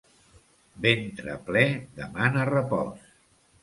Ventre 0.85 1.37
ple 1.51 1.63
demana 2.03 2.51
repòs. 2.55 3.09